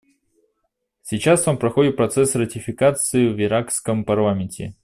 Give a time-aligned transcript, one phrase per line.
[1.03, 4.73] Сейчас он проходит процесс ратификации в иракском парламенте.